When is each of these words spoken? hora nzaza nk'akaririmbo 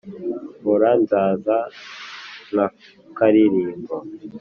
hora 0.65 0.89
nzaza 1.01 1.57
nk'akaririmbo 2.51 3.95